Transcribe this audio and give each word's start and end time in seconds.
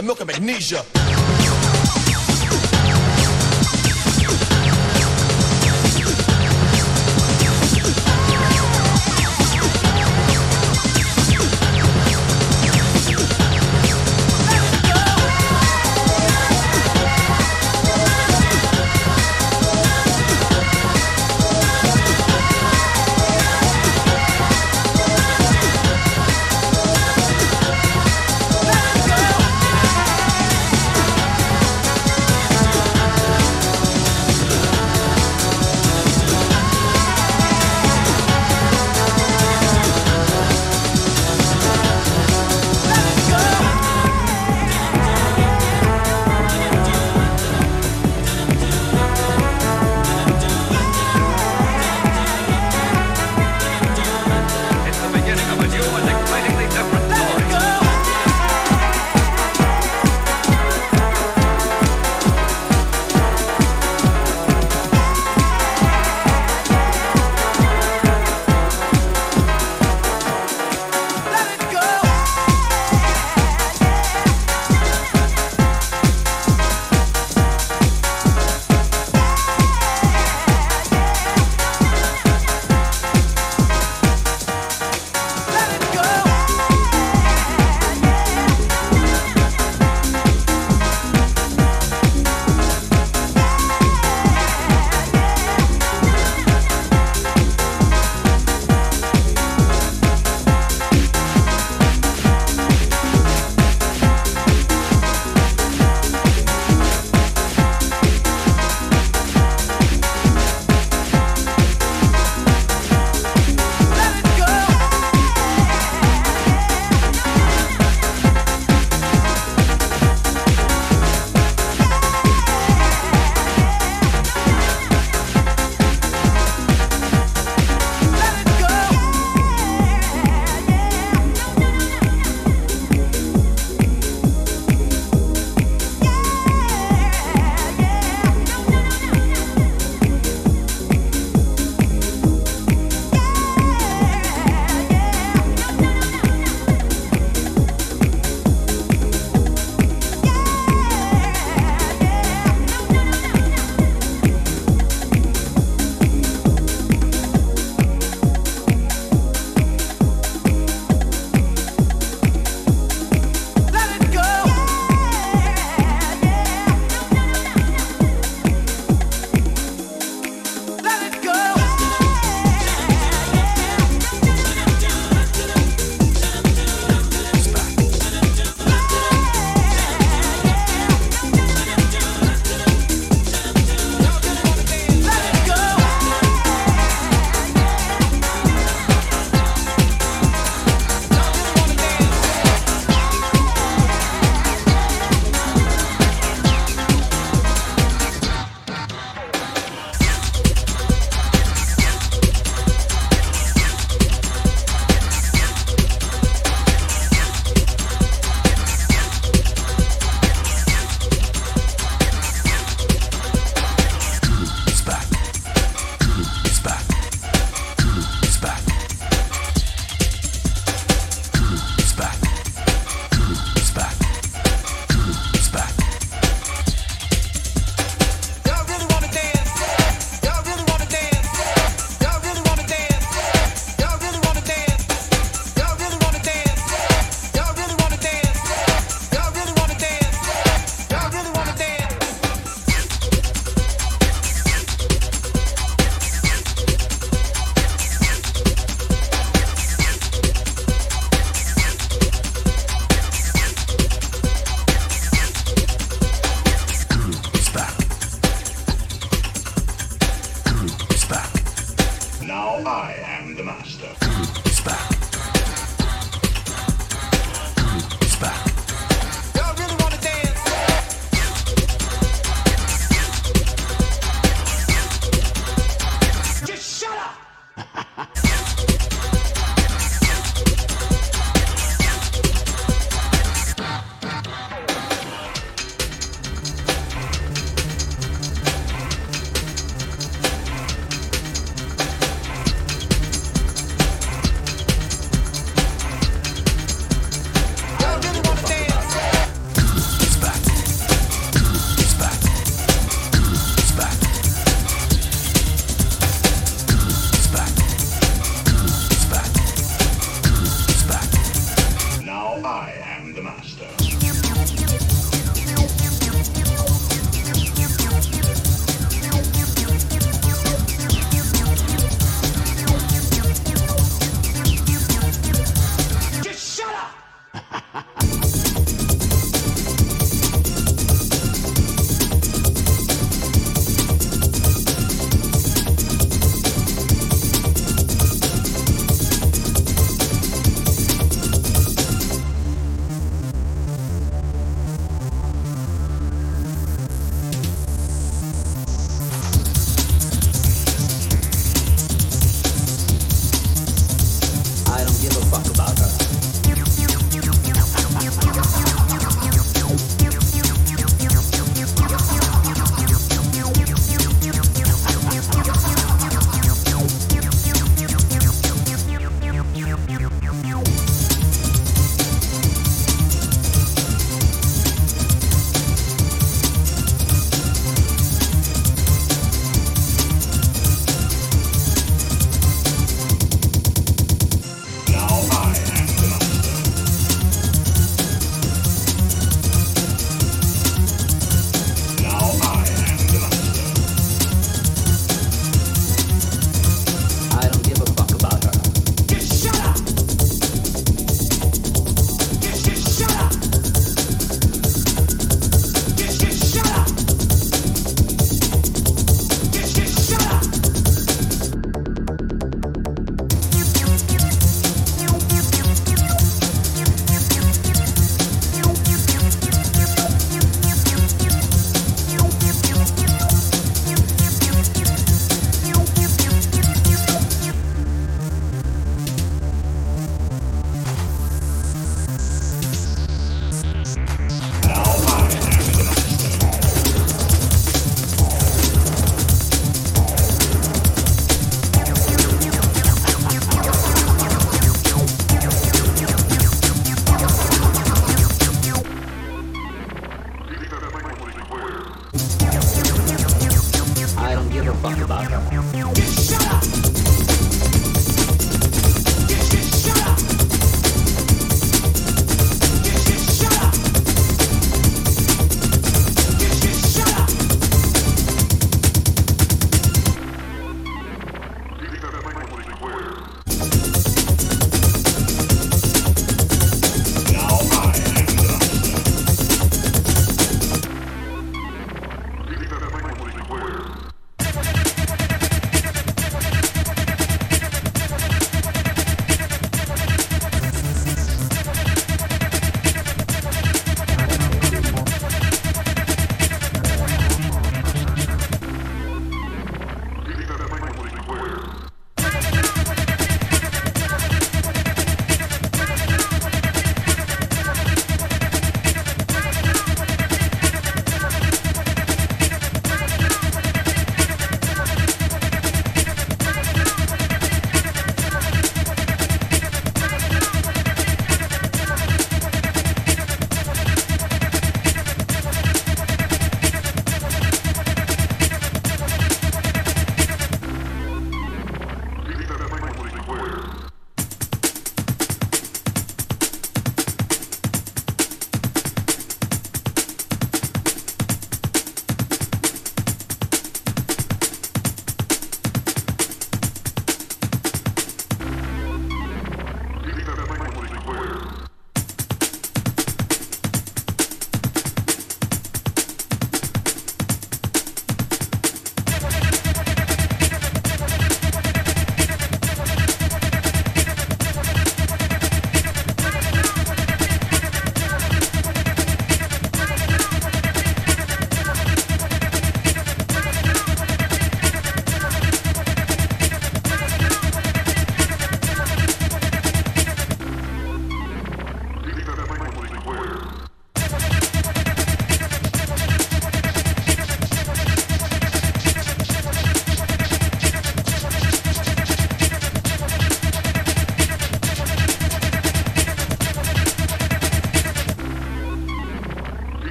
Like 0.00 0.06
milk 0.06 0.20
and 0.20 0.28
magnesia. 0.28 0.99